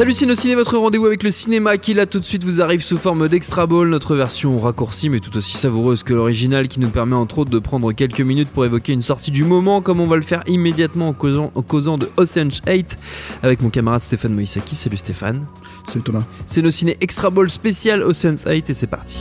Salut 0.00 0.14
Ciné, 0.14 0.54
votre 0.54 0.78
rendez-vous 0.78 1.04
avec 1.04 1.22
le 1.22 1.30
cinéma 1.30 1.76
qui 1.76 1.92
là 1.92 2.06
tout 2.06 2.20
de 2.20 2.24
suite 2.24 2.42
vous 2.42 2.62
arrive 2.62 2.82
sous 2.82 2.96
forme 2.96 3.28
d'extra 3.28 3.66
ball, 3.66 3.90
notre 3.90 4.16
version 4.16 4.58
raccourcie 4.58 5.10
mais 5.10 5.20
tout 5.20 5.36
aussi 5.36 5.58
savoureuse 5.58 6.04
que 6.04 6.14
l'original 6.14 6.68
qui 6.68 6.80
nous 6.80 6.88
permet 6.88 7.16
entre 7.16 7.40
autres 7.40 7.50
de 7.50 7.58
prendre 7.58 7.92
quelques 7.92 8.22
minutes 8.22 8.48
pour 8.48 8.64
évoquer 8.64 8.94
une 8.94 9.02
sortie 9.02 9.30
du 9.30 9.44
moment 9.44 9.82
comme 9.82 10.00
on 10.00 10.06
va 10.06 10.16
le 10.16 10.22
faire 10.22 10.42
immédiatement 10.46 11.08
en 11.08 11.12
causant, 11.12 11.52
en 11.54 11.60
causant 11.60 11.98
de 11.98 12.08
Ocean's 12.16 12.62
8 12.66 12.96
avec 13.42 13.60
mon 13.60 13.68
camarade 13.68 14.00
Stéphane 14.00 14.32
Moïsaki. 14.32 14.74
Salut 14.74 14.96
Stéphane. 14.96 15.44
Salut 15.88 16.02
Thomas. 16.02 16.24
C'est 16.46 16.62
nos 16.62 16.70
ciné 16.70 16.96
extra 17.02 17.28
ball 17.28 17.50
spécial 17.50 18.02
Ocean's 18.02 18.46
8 18.46 18.70
et 18.70 18.72
c'est 18.72 18.86
parti. 18.86 19.18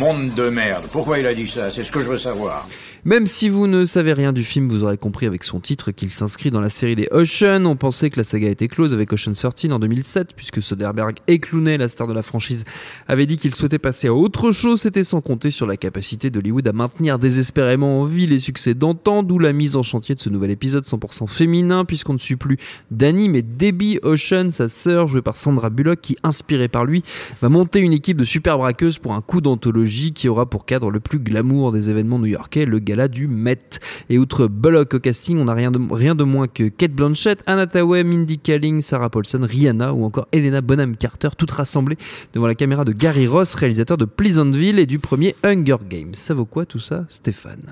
Monde 0.00 0.32
de 0.34 0.48
merde. 0.48 0.86
Pourquoi 0.90 1.18
il 1.18 1.26
a 1.26 1.34
dit 1.34 1.46
ça? 1.46 1.68
C'est 1.68 1.84
ce 1.84 1.92
que 1.92 2.00
je 2.00 2.06
veux 2.06 2.16
savoir. 2.16 2.66
Même 3.04 3.26
si 3.26 3.48
vous 3.48 3.66
ne 3.66 3.86
savez 3.86 4.12
rien 4.12 4.34
du 4.34 4.44
film, 4.44 4.68
vous 4.68 4.84
aurez 4.84 4.98
compris 4.98 5.24
avec 5.24 5.42
son 5.42 5.58
titre 5.58 5.90
qu'il 5.90 6.10
s'inscrit 6.10 6.50
dans 6.50 6.60
la 6.60 6.68
série 6.68 6.96
des 6.96 7.08
Ocean. 7.12 7.64
On 7.64 7.76
pensait 7.76 8.10
que 8.10 8.18
la 8.18 8.24
saga 8.24 8.48
était 8.48 8.68
close 8.68 8.92
avec 8.92 9.10
Ocean 9.12 9.32
13 9.32 9.72
en 9.72 9.78
2007, 9.78 10.34
puisque 10.34 10.62
Soderbergh 10.62 11.16
et 11.26 11.38
Clooney, 11.38 11.78
la 11.78 11.88
star 11.88 12.06
de 12.06 12.12
la 12.12 12.22
franchise, 12.22 12.64
avait 13.08 13.24
dit 13.24 13.38
qu'il 13.38 13.54
souhaitait 13.54 13.78
passer 13.78 14.08
à 14.08 14.14
autre 14.14 14.52
chose. 14.52 14.82
C'était 14.82 15.04
sans 15.04 15.22
compter 15.22 15.50
sur 15.50 15.66
la 15.66 15.78
capacité 15.78 16.28
d'Hollywood 16.28 16.66
à 16.68 16.72
maintenir 16.72 17.18
désespérément 17.18 18.00
en 18.00 18.04
vie 18.04 18.26
les 18.26 18.38
succès 18.38 18.74
d'antan, 18.74 19.22
d'où 19.22 19.38
la 19.38 19.54
mise 19.54 19.76
en 19.76 19.82
chantier 19.82 20.14
de 20.14 20.20
ce 20.20 20.28
nouvel 20.28 20.50
épisode 20.50 20.84
100% 20.84 21.26
féminin, 21.26 21.86
puisqu'on 21.86 22.14
ne 22.14 22.18
suit 22.18 22.36
plus 22.36 22.58
Danny, 22.90 23.30
mais 23.30 23.40
Debbie 23.40 23.98
Ocean, 24.02 24.50
sa 24.50 24.68
sœur, 24.68 25.08
jouée 25.08 25.22
par 25.22 25.38
Sandra 25.38 25.70
Bullock, 25.70 26.00
qui, 26.02 26.16
inspirée 26.22 26.68
par 26.68 26.84
lui, 26.84 27.02
va 27.40 27.48
monter 27.48 27.80
une 27.80 27.94
équipe 27.94 28.18
de 28.18 28.24
super 28.24 28.58
braqueuses 28.58 28.98
pour 28.98 29.14
un 29.14 29.22
coup 29.22 29.40
d'anthologie 29.40 29.89
qui 29.90 30.28
aura 30.28 30.46
pour 30.46 30.64
cadre 30.64 30.90
le 30.90 31.00
plus 31.00 31.18
glamour 31.18 31.72
des 31.72 31.90
événements 31.90 32.18
new-yorkais, 32.18 32.64
le 32.64 32.78
gala 32.78 33.08
du 33.08 33.26
Met. 33.26 33.80
Et 34.08 34.18
outre 34.18 34.46
Bullock 34.46 34.94
au 34.94 35.00
casting, 35.00 35.38
on 35.38 35.44
n'a 35.44 35.54
rien 35.54 35.70
de, 35.70 35.80
rien 35.90 36.14
de 36.14 36.24
moins 36.24 36.48
que 36.48 36.68
Kate 36.68 36.92
Blanchett, 36.92 37.42
Anna 37.46 37.66
Tawai, 37.66 38.04
Mindy 38.04 38.38
Kaling, 38.38 38.80
Sarah 38.80 39.10
Paulson, 39.10 39.40
Rihanna 39.42 39.92
ou 39.92 40.04
encore 40.04 40.28
Helena 40.32 40.60
Bonham 40.60 40.96
Carter, 40.96 41.30
toutes 41.36 41.52
rassemblées 41.52 41.98
devant 42.32 42.46
la 42.46 42.54
caméra 42.54 42.84
de 42.84 42.92
Gary 42.92 43.26
Ross, 43.26 43.54
réalisateur 43.54 43.96
de 43.96 44.04
Pleasantville 44.04 44.78
et 44.78 44.86
du 44.86 44.98
premier 44.98 45.34
Hunger 45.44 45.78
Games. 45.88 46.14
Ça 46.14 46.34
vaut 46.34 46.44
quoi 46.44 46.66
tout 46.66 46.78
ça, 46.78 47.04
Stéphane? 47.08 47.62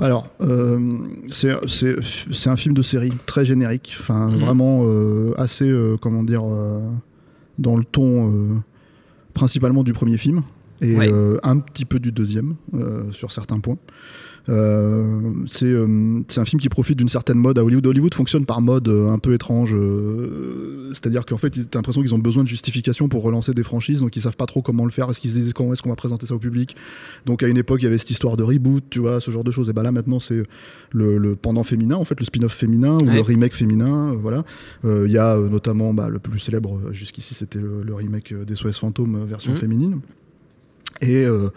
Alors, 0.00 0.26
euh, 0.40 0.98
c'est 1.30 2.48
un 2.48 2.56
film 2.56 2.74
de 2.74 2.82
série 2.82 3.12
très 3.26 3.44
générique, 3.44 3.96
enfin 4.00 4.28
mhm. 4.28 4.38
vraiment 4.38 4.82
euh, 4.84 5.34
assez, 5.38 5.68
euh, 5.68 5.96
comment 6.00 6.24
dire, 6.24 6.42
dans 7.58 7.76
le 7.76 7.84
ton 7.84 8.62
principalement 9.34 9.82
du 9.82 9.92
premier 9.92 10.16
film 10.16 10.42
et 10.80 10.96
un 11.42 11.58
petit 11.58 11.84
peu 11.84 11.98
du 11.98 12.12
deuxième 12.12 12.56
sur 13.12 13.32
certains 13.32 13.60
points. 13.60 13.78
Euh, 14.48 15.32
euh, 15.62 16.22
c'est 16.28 16.40
un 16.40 16.44
film 16.44 16.60
qui 16.60 16.68
profite 16.68 16.98
d'une 16.98 17.08
certaine 17.08 17.38
mode 17.38 17.58
à 17.58 17.64
Hollywood. 17.64 17.86
Hollywood 17.86 18.14
fonctionne 18.14 18.44
par 18.44 18.60
mode 18.60 18.88
euh, 18.88 19.08
un 19.08 19.18
peu 19.18 19.34
étrange. 19.34 19.76
C'est-à-dire 20.92 21.24
qu'en 21.24 21.36
fait, 21.36 21.50
t'as 21.50 21.78
l'impression 21.78 22.02
qu'ils 22.02 22.14
ont 22.14 22.18
besoin 22.18 22.42
de 22.42 22.48
justification 22.48 23.08
pour 23.08 23.22
relancer 23.22 23.52
des 23.52 23.62
franchises, 23.62 24.00
donc 24.00 24.14
ils 24.16 24.22
savent 24.22 24.36
pas 24.36 24.46
trop 24.46 24.62
comment 24.62 24.84
le 24.84 24.90
faire. 24.90 25.08
Est-ce 25.10 25.20
qu'ils 25.20 25.30
se 25.30 25.36
disent 25.36 25.52
comment 25.52 25.72
est-ce 25.72 25.82
qu'on 25.82 25.90
va 25.90 25.96
présenter 25.96 26.26
ça 26.26 26.34
au 26.34 26.38
public? 26.38 26.76
Donc 27.26 27.42
à 27.42 27.48
une 27.48 27.56
époque, 27.56 27.82
il 27.82 27.84
y 27.84 27.88
avait 27.88 27.98
cette 27.98 28.10
histoire 28.10 28.36
de 28.36 28.42
reboot, 28.42 28.84
tu 28.90 29.00
vois, 29.00 29.20
ce 29.20 29.30
genre 29.30 29.44
de 29.44 29.50
choses. 29.50 29.68
Et 29.70 29.72
ben 29.72 29.82
là, 29.82 29.92
maintenant, 29.92 30.20
c'est 30.20 30.42
le, 30.92 31.34
pendant 31.34 31.64
féminin, 31.64 31.96
en 31.96 32.04
fait, 32.04 32.18
le 32.18 32.26
spin-off 32.26 32.52
féminin 32.52 32.98
ou 32.98 33.06
le 33.06 33.20
remake 33.20 33.54
féminin. 33.54 34.14
voilà. 34.14 34.44
Il 34.84 35.10
y 35.10 35.18
a 35.18 35.36
notamment 35.38 35.94
bah, 35.94 36.08
le 36.08 36.18
plus 36.18 36.38
célèbre 36.38 36.80
jusqu'ici, 36.92 37.34
c'était 37.34 37.58
le, 37.58 37.94
remake 37.94 38.34
des 38.34 38.56
SOS 38.56 38.78
Fantômes 38.78 39.24
version 39.24 39.52
mmh. 39.52 39.56
féminine. 39.56 40.00
Et 41.00 41.24
euh, 41.24 41.50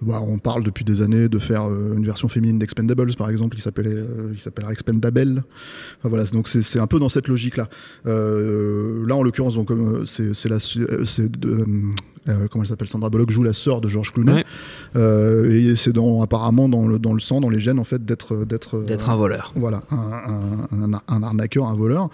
bah, 0.00 0.20
on 0.22 0.38
parle 0.38 0.62
depuis 0.62 0.84
des 0.84 1.02
années 1.02 1.28
de 1.28 1.38
faire 1.38 1.64
euh, 1.64 1.94
une 1.96 2.06
version 2.06 2.28
féminine 2.28 2.58
d'Expendables, 2.58 3.14
par 3.16 3.28
exemple, 3.28 3.56
qui 3.56 3.62
s'appelait, 3.62 3.90
euh, 3.90 4.34
qui 4.34 4.40
s'appellera 4.40 4.72
Expendable. 4.72 5.44
Voilà, 6.02 6.24
donc 6.24 6.48
c'est 6.48 6.78
un 6.78 6.86
peu 6.86 6.98
dans 6.98 7.08
cette 7.08 7.28
logique-là. 7.28 7.68
là, 8.04 9.16
en 9.16 9.22
l'occurrence, 9.22 9.54
donc 9.56 9.70
c'est 10.04 10.48
la, 10.48 10.58
comment 12.26 12.62
elle 12.64 12.68
s'appelle 12.68 12.88
Sandra 12.88 13.10
Bullock 13.10 13.30
joue 13.30 13.42
la 13.42 13.52
sœur 13.52 13.80
de 13.80 13.88
George 13.88 14.12
Clooney. 14.12 14.44
Et 14.94 15.76
c'est 15.76 15.92
dans 15.92 16.22
apparemment 16.22 16.68
dans 16.68 16.86
le, 16.86 16.98
dans 16.98 17.12
le 17.12 17.20
sang 17.20 17.40
dans 17.40 17.50
les 17.50 17.58
gènes 17.58 17.78
en 17.78 17.84
fait 17.84 18.04
d'être 18.04 18.44
d'être 18.44 18.82
d'être 18.82 19.10
un 19.10 19.16
voleur. 19.16 19.52
voilà 19.56 19.82
un, 19.90 20.66
un, 20.72 21.00
un, 21.08 21.22
arnaqueur 21.22 21.66
un 21.66 21.74
voleur. 21.74 22.08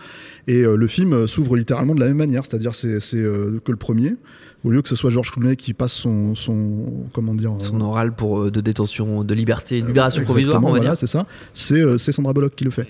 Et 0.46 0.62
le 0.62 0.86
film 0.86 1.26
s'ouvre 1.26 1.56
littéralement 1.56 1.94
de 1.94 2.00
la 2.00 2.08
même 2.08 2.16
manière 2.16 2.44
c'est-à-dire 2.44 2.74
c'est 2.74 2.98
que 2.98 3.70
le 3.70 3.76
premier. 3.76 4.14
Au 4.62 4.68
lieu 4.68 4.82
que 4.82 4.90
ce 4.90 4.96
soit 4.96 5.08
George 5.08 5.30
Clooney 5.30 5.56
qui 5.56 5.72
passe 5.72 5.92
son, 5.92 6.34
son 6.34 6.84
comment 7.14 7.34
dire 7.34 7.52
son 7.58 7.80
oral 7.80 8.12
pour 8.14 8.40
euh, 8.40 8.50
de 8.50 8.60
détention 8.60 9.24
de 9.24 9.34
liberté 9.34 9.80
libération 9.80 10.22
provisoire 10.22 10.58
on 10.62 10.72
va 10.72 10.78
voilà, 10.78 10.96
c'est 10.96 11.06
ça. 11.06 11.24
C'est 11.54 11.80
euh, 11.80 11.96
c'est 11.96 12.12
Sandra 12.12 12.34
Bullock 12.34 12.54
qui 12.54 12.64
le 12.64 12.70
fait. 12.70 12.86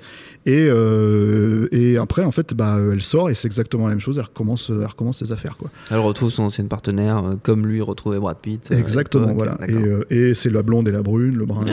Et 0.47 0.67
euh, 0.69 1.69
et 1.71 1.97
après 1.97 2.25
en 2.25 2.33
fait 2.33 2.55
bah 2.55 2.77
elle 2.93 3.03
sort 3.03 3.31
et 3.31 3.35
c'est 3.37 3.47
exactement 3.47 3.85
la 3.85 3.91
même 3.91 4.01
chose 4.01 4.19
elle 4.19 4.25
recommence 4.25 4.69
elle 4.69 4.85
recommence 4.85 5.19
ses 5.19 5.31
affaires 5.31 5.57
quoi. 5.57 5.71
Elle 5.93 5.99
retrouve 5.99 6.31
son 6.31 6.43
ancienne 6.43 6.67
partenaire 6.67 7.10
comme 7.43 7.67
lui 7.67 7.81
retrouvait 7.81 8.19
Brad 8.19 8.39
Pitt 8.39 8.71
exactement 8.71 9.33
voilà. 9.35 9.59
Et, 9.69 10.29
et 10.29 10.35
c'est 10.35 10.51
la 10.51 10.63
blonde 10.63 10.89
et 10.89 10.93
la 10.93 11.03
brune 11.03 11.37
le 11.37 11.47
brun 11.47 11.65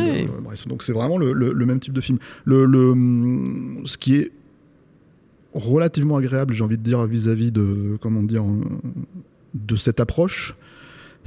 bref. 0.43 0.67
Donc 0.67 0.83
c'est 0.83 0.93
vraiment 0.93 1.17
le, 1.17 1.33
le, 1.33 1.65
même 1.65 1.79
type 1.79 1.93
de 1.93 2.01
film. 2.01 2.17
Le, 2.45 2.65
le 2.65 2.93
ce 3.85 3.97
qui 3.97 4.17
est 4.17 4.31
relativement 5.53 6.17
agréable 6.17 6.53
j'ai 6.53 6.63
envie 6.63 6.77
de 6.77 6.83
dire 6.83 7.05
vis-à-vis 7.05 7.49
-vis 7.49 7.51
de 7.51 7.97
comment 8.01 8.23
dire 8.23 8.43
de 9.53 9.75
cette 9.75 9.99
approche, 9.99 10.55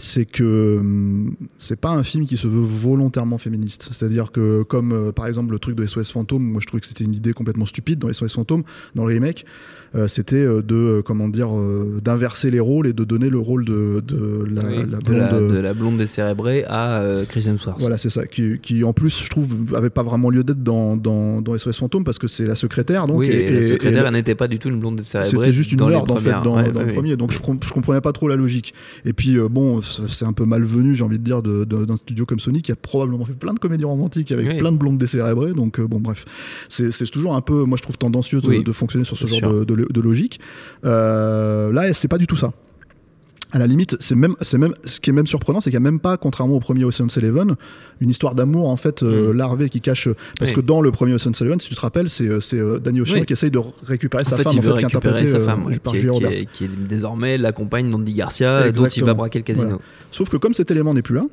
c'est 0.00 0.24
que 0.24 0.78
hum, 0.78 1.34
c'est 1.58 1.78
pas 1.78 1.90
un 1.90 2.02
film 2.02 2.24
qui 2.24 2.38
se 2.38 2.46
veut 2.46 2.64
volontairement 2.64 3.36
féministe. 3.36 3.88
C'est-à-dire 3.92 4.32
que, 4.32 4.62
comme 4.62 4.92
euh, 4.92 5.12
par 5.12 5.26
exemple 5.26 5.52
le 5.52 5.58
truc 5.58 5.76
de 5.76 5.84
SOS 5.84 6.10
Fantôme, 6.10 6.42
moi 6.42 6.60
je 6.60 6.66
trouvais 6.66 6.80
que 6.80 6.86
c'était 6.86 7.04
une 7.04 7.14
idée 7.14 7.34
complètement 7.34 7.66
stupide 7.66 7.98
dans 7.98 8.10
SOS 8.10 8.32
Fantôme, 8.32 8.62
dans 8.94 9.04
le 9.04 9.12
remake, 9.12 9.44
euh, 9.94 10.08
c'était 10.08 10.36
euh, 10.36 10.62
de 10.62 11.02
comment 11.04 11.28
dire 11.28 11.50
d'inverser 12.02 12.50
les 12.50 12.60
rôles 12.60 12.86
et 12.86 12.92
de 12.94 13.04
donner 13.04 13.28
le 13.28 13.38
rôle 13.38 13.66
de, 13.66 14.02
de 14.06 14.46
la, 14.50 14.62
blonde 14.98 15.48
de 15.52 15.58
la, 15.58 15.74
blonde 15.74 15.98
décérébrée 15.98 16.64
à 16.66 17.02
Chris 17.28 17.44
Hemsworth. 17.46 17.80
Voilà, 17.80 17.98
c'est 17.98 18.10
ça. 18.10 18.26
Qui, 18.26 18.58
qui, 18.58 18.84
en 18.84 18.94
plus, 18.94 19.22
je 19.22 19.28
trouve, 19.28 19.74
avait 19.74 19.90
pas 19.90 20.02
vraiment 20.02 20.30
lieu 20.30 20.44
d'être 20.44 20.62
dans, 20.62 20.96
dans, 20.96 21.42
dans 21.42 21.58
SOS 21.58 21.76
Fantôme 21.76 22.04
parce 22.04 22.18
que 22.18 22.26
c'est 22.26 22.46
la 22.46 22.54
secrétaire. 22.54 23.06
Donc, 23.06 23.18
oui, 23.18 23.28
et, 23.28 23.50
la 23.52 23.62
secrétaire, 23.62 24.06
elle 24.06 24.14
n'était 24.14 24.34
pas 24.34 24.48
du 24.48 24.58
tout 24.58 24.70
une 24.70 24.80
blonde 24.80 24.96
décérébrée. 24.96 25.30
C'était 25.30 25.52
juste 25.52 25.72
une 25.72 25.84
meurtre 25.84 26.10
en 26.10 26.16
fait 26.16 26.32
dans, 26.42 26.62
dans 26.62 26.82
le 26.82 26.92
premier. 26.94 27.16
Donc 27.16 27.32
je, 27.32 27.38
je 27.38 27.72
comprenais 27.72 28.00
pas 28.00 28.12
trop 28.12 28.28
la 28.28 28.36
logique. 28.36 28.72
Et 29.04 29.12
puis 29.12 29.36
bon, 29.50 29.82
c'est 29.90 30.24
un 30.24 30.32
peu 30.32 30.44
malvenu, 30.44 30.94
j'ai 30.94 31.04
envie 31.04 31.18
de 31.18 31.24
dire, 31.24 31.42
d'un 31.42 31.96
studio 31.96 32.26
comme 32.26 32.40
Sony 32.40 32.62
qui 32.62 32.72
a 32.72 32.76
probablement 32.76 33.24
fait 33.24 33.34
plein 33.34 33.54
de 33.54 33.58
comédies 33.58 33.84
romantiques 33.84 34.32
avec 34.32 34.58
plein 34.58 34.72
de 34.72 34.78
blondes 34.78 34.98
décérébrées. 34.98 35.52
Donc 35.52 35.80
bon, 35.80 36.00
bref, 36.00 36.24
c'est 36.68 37.10
toujours 37.10 37.34
un 37.34 37.40
peu, 37.40 37.64
moi 37.64 37.76
je 37.76 37.82
trouve 37.82 37.98
tendancieux 37.98 38.40
de, 38.40 38.72
fonctionner 38.72 39.04
sur 39.04 39.16
ce 39.16 39.26
genre 39.26 39.64
de, 39.64 39.64
de, 39.64 40.00
logique. 40.00 40.40
Euh, 40.84 41.72
là, 41.72 41.92
c'est 41.92 42.08
pas 42.08 42.18
du 42.18 42.26
tout 42.26 42.36
ça 42.36 42.52
à 43.52 43.58
la 43.58 43.66
limite, 43.66 43.96
c'est 44.00 44.14
même, 44.14 44.34
c'est 44.40 44.58
même, 44.58 44.74
ce 44.84 45.00
qui 45.00 45.10
est 45.10 45.12
même 45.12 45.26
surprenant, 45.26 45.60
c'est 45.60 45.70
qu'il 45.70 45.78
n'y 45.78 45.86
a 45.86 45.90
même 45.90 46.00
pas, 46.00 46.16
contrairement 46.16 46.54
au 46.54 46.60
premier 46.60 46.84
Ocean's 46.84 47.16
Eleven, 47.16 47.56
une 48.00 48.10
histoire 48.10 48.34
d'amour 48.34 48.68
en 48.68 48.76
fait 48.76 49.02
euh, 49.02 49.32
mm. 49.32 49.36
larvée 49.36 49.68
qui 49.68 49.80
cache, 49.80 50.08
parce 50.38 50.52
que 50.52 50.60
dans 50.60 50.80
le 50.80 50.90
premier 50.90 51.14
Ocean's 51.14 51.40
Eleven, 51.40 51.60
si 51.60 51.68
tu 51.68 51.74
te 51.74 51.80
rappelles, 51.80 52.08
c'est, 52.08 52.28
euh, 52.28 52.40
c'est 52.40 52.60
Danny 52.80 53.00
Ocean 53.00 53.24
qui 53.24 53.32
essaye 53.32 53.50
de 53.50 53.60
récupérer 53.84 54.24
sa 54.24 54.36
femme, 54.36 54.52
il 54.54 54.60
veut 54.60 54.72
récupérer 54.72 55.26
sa 55.26 55.40
femme, 55.40 55.68
qui, 55.84 55.96
est, 55.96 56.46
qui, 56.52 56.64
est, 56.64 56.68
désormais 56.88 57.38
la 57.38 57.52
compagne 57.52 57.90
d'Andy 57.90 58.12
Garcia, 58.12 58.70
dont 58.72 58.86
il 58.86 59.04
va 59.04 59.14
braquer 59.14 59.38
le 59.38 59.44
casino. 59.44 59.80
Sauf 60.10 60.28
que 60.28 60.36
comme 60.36 60.54
cet 60.54 60.70
élément 60.70 60.94
n'est 60.94 61.02
plus 61.02 61.14
là, 61.14 61.24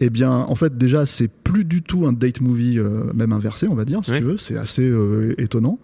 eh 0.00 0.10
bien, 0.10 0.32
en 0.32 0.56
fait, 0.56 0.76
déjà, 0.76 1.06
c'est 1.06 1.28
plus 1.28 1.64
du 1.64 1.82
tout 1.82 2.06
un 2.06 2.12
date 2.12 2.40
movie, 2.40 2.78
même 3.14 3.32
inversé, 3.32 3.68
on 3.68 3.74
va 3.74 3.84
dire, 3.84 4.00
si 4.04 4.12
tu 4.12 4.22
veux. 4.22 4.36
C'est 4.36 4.56
assez 4.56 4.90
étonnant. 5.38 5.78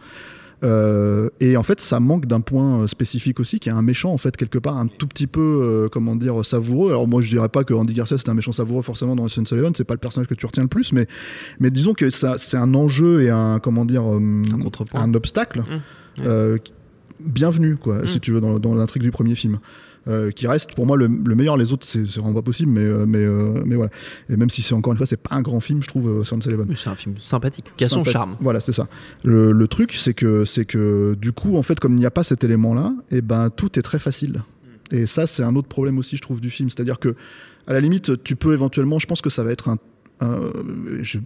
Euh, 0.64 1.30
et 1.40 1.56
en 1.56 1.62
fait, 1.62 1.80
ça 1.80 2.00
manque 2.00 2.26
d'un 2.26 2.40
point 2.40 2.82
euh, 2.82 2.86
spécifique 2.86 3.40
aussi, 3.40 3.60
qui 3.60 3.68
est 3.68 3.72
un 3.72 3.82
méchant, 3.82 4.12
en 4.12 4.18
fait, 4.18 4.36
quelque 4.36 4.58
part, 4.58 4.76
un 4.76 4.86
tout 4.86 5.06
petit 5.06 5.26
peu, 5.26 5.40
euh, 5.40 5.88
comment 5.88 6.16
dire, 6.16 6.44
savoureux. 6.44 6.90
Alors, 6.90 7.06
moi, 7.06 7.22
je 7.22 7.28
dirais 7.28 7.48
pas 7.48 7.64
que 7.64 7.74
Andy 7.74 7.94
Garcia, 7.94 8.18
c'est 8.18 8.28
un 8.28 8.34
méchant 8.34 8.52
savoureux 8.52 8.82
forcément 8.82 9.14
dans 9.14 9.24
Ocean's 9.24 9.52
Eleven, 9.52 9.72
c'est 9.76 9.84
pas 9.84 9.94
le 9.94 10.00
personnage 10.00 10.28
que 10.28 10.34
tu 10.34 10.46
retiens 10.46 10.64
le 10.64 10.68
plus, 10.68 10.92
mais, 10.92 11.06
mais 11.60 11.70
disons 11.70 11.94
que 11.94 12.10
ça, 12.10 12.38
c'est 12.38 12.56
un 12.56 12.74
enjeu 12.74 13.22
et 13.22 13.30
un, 13.30 13.58
comment 13.60 13.84
dire, 13.84 14.02
un, 14.02 14.42
un 14.94 15.14
obstacle. 15.14 15.62
Mmh. 16.18 16.56
bienvenu, 17.20 17.76
quoi, 17.76 18.06
si 18.06 18.16
mmh. 18.16 18.20
tu 18.20 18.32
veux, 18.32 18.40
dans, 18.40 18.58
dans 18.58 18.74
l'intrigue 18.74 19.02
du 19.02 19.10
premier 19.10 19.34
film. 19.34 19.58
Euh, 20.08 20.30
qui 20.30 20.46
reste 20.46 20.72
pour 20.74 20.86
moi 20.86 20.96
le, 20.96 21.08
meilleur. 21.08 21.58
Les 21.58 21.72
autres, 21.72 21.86
c'est 21.86 22.02
vraiment 22.02 22.32
pas 22.32 22.42
possible, 22.42 22.70
mais, 22.70 22.80
euh, 22.80 23.04
mais, 23.06 23.18
euh, 23.18 23.62
mais 23.66 23.76
voilà. 23.76 23.90
Et 24.30 24.36
même 24.36 24.48
si 24.48 24.62
c'est 24.62 24.72
encore 24.72 24.92
une 24.92 24.96
fois, 24.96 25.04
c'est 25.04 25.20
pas 25.20 25.34
un 25.34 25.42
grand 25.42 25.60
film, 25.60 25.82
je 25.82 25.88
trouve, 25.88 26.24
Sound 26.24 26.46
Eleven. 26.46 26.66
C'est 26.76 26.88
un 26.88 26.94
film 26.94 27.16
sympathique, 27.20 27.66
qui 27.76 27.84
a 27.84 27.88
son 27.88 28.04
charme. 28.04 28.36
Voilà, 28.40 28.60
c'est 28.60 28.72
ça. 28.72 28.88
Le, 29.22 29.66
truc, 29.68 29.92
c'est 29.92 30.14
que, 30.14 30.44
que 30.64 31.14
du 31.20 31.32
coup, 31.32 31.58
en 31.58 31.62
fait, 31.62 31.78
comme 31.78 31.92
il 31.92 32.00
n'y 32.00 32.06
a 32.06 32.10
pas 32.10 32.22
cet 32.22 32.42
élément-là, 32.42 32.94
et 33.10 33.16
eh 33.16 33.20
ben 33.20 33.50
tout 33.50 33.78
est 33.78 33.82
très 33.82 33.98
facile. 33.98 34.42
Et 34.90 35.04
ça, 35.04 35.26
c'est 35.26 35.42
un 35.42 35.54
autre 35.56 35.68
problème 35.68 35.98
aussi, 35.98 36.16
je 36.16 36.22
trouve, 36.22 36.40
du 36.40 36.48
film. 36.48 36.70
C'est-à-dire 36.70 36.98
que, 36.98 37.14
à 37.66 37.74
la 37.74 37.80
limite, 37.80 38.22
tu 38.24 38.34
peux 38.34 38.54
éventuellement, 38.54 38.98
je 38.98 39.06
pense 39.06 39.20
que 39.20 39.28
ça 39.28 39.44
va 39.44 39.52
être 39.52 39.68
un 39.68 39.76
euh, 40.22 40.50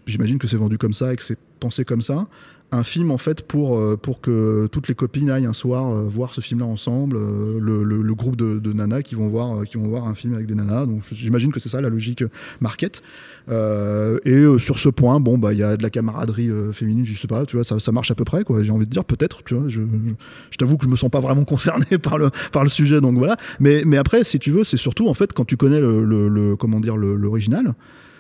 j'imagine 0.07 0.39
que 0.39 0.47
c'est 0.47 0.57
vendu 0.57 0.77
comme 0.77 0.93
ça 0.93 1.13
et 1.13 1.17
que 1.17 1.23
c'est 1.23 1.39
pensé 1.61 1.85
comme 1.85 2.03
ça, 2.03 2.27
un 2.75 2.85
film 2.85 3.11
en 3.11 3.19
fait 3.19 3.43
pour, 3.47 3.79
euh, 3.79 3.97
pour 4.01 4.21
que 4.23 4.67
toutes 4.73 4.89
les 4.89 4.95
copines 4.95 5.29
aillent 5.31 5.45
un 5.47 5.53
soir 5.53 5.91
euh, 5.95 6.05
voir 6.05 6.33
ce 6.35 6.41
film-là 6.41 6.65
ensemble, 6.67 7.17
euh, 7.17 7.59
le, 7.61 7.85
le- 7.85 8.01
le 8.01 8.15
groupe 8.15 8.35
de, 8.35 8.59
de 8.59 8.73
nanas 8.73 9.03
qui 9.03 9.15
vont, 9.15 9.29
voir, 9.29 9.65
qui 9.65 9.77
vont 9.77 9.87
voir 9.89 10.09
un 10.09 10.15
film 10.15 10.33
avec 10.35 10.47
des 10.47 10.55
nanas. 10.55 10.87
Donc 10.87 11.03
j'imagine 11.13 11.53
que 11.53 11.61
c'est 11.61 11.69
ça 11.69 11.81
la 11.83 11.91
logique 11.91 12.25
market. 12.61 13.03
Euh, 13.51 14.19
et 14.25 14.59
sur 14.59 14.79
ce 14.79 14.89
point, 14.89 15.21
bon, 15.21 15.37
bah 15.37 15.53
il 15.53 15.59
y 15.59 15.63
a 15.63 15.77
de 15.77 15.83
la 15.83 15.91
camaraderie 15.91 16.49
euh, 16.49 16.73
féminine, 16.73 17.05
je 17.05 17.19
sais 17.19 17.27
pas, 17.29 17.45
tu 17.45 17.57
vois, 17.57 17.65
ça, 17.65 17.79
ça 17.79 17.93
marche 17.93 18.11
à 18.11 18.15
peu 18.15 18.25
près, 18.25 18.45
quoi. 18.45 18.63
J'ai 18.63 18.73
envie 18.73 18.87
de 18.87 18.91
dire 18.91 19.05
peut-être, 19.05 19.43
tu 19.45 19.55
vois. 19.55 19.69
Je, 19.69 19.83
je, 19.83 20.13
je 20.51 20.57
t'avoue 20.57 20.77
que 20.79 20.85
je 20.85 20.91
me 20.91 20.97
sens 20.97 21.11
pas 21.11 21.21
vraiment 21.21 21.45
concerné 21.53 21.99
par 21.99 22.17
le, 22.19 22.31
par 22.53 22.63
le 22.65 22.71
sujet, 22.71 23.01
donc 23.01 23.19
voilà. 23.19 23.37
Mais, 23.61 23.83
mais 23.85 23.97
après, 23.99 24.25
si 24.25 24.39
tu 24.39 24.51
veux, 24.51 24.65
c'est 24.65 24.77
surtout 24.77 25.09
en 25.09 25.15
fait 25.15 25.33
quand 25.33 25.45
tu 25.45 25.57
connais 25.57 25.81
le, 25.81 26.05
le, 26.29 26.57
comment 26.57 26.81
dire 26.81 26.97
l'original. 26.97 27.75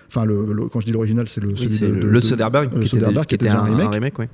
Enfin, 0.08 0.26
le, 0.26 0.52
le- 0.52 0.66
quand 0.66 0.80
je 0.80 0.84
dis 0.86 0.92
l'original, 0.92 1.26
c'est 1.26 1.40
le 1.40 1.48
Oui, 1.48 1.56
celui 1.56 1.70
c'est 1.70 1.88
de- 1.88 1.94
le, 1.94 2.00
de- 2.00 2.06
le 2.06 2.14
de- 2.16 2.20
Soderbergh 2.20 2.68
qui, 2.70 2.76
était, 2.80 2.86
Soderbergh, 2.88 3.26
qui 3.26 3.34
était 3.36 3.46
déjà 3.46 3.62
un, 3.62 3.78
un 3.80 3.88
remake. 3.88 4.18
ouais. 4.18 4.28